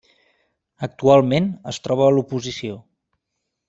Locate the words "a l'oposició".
2.09-2.83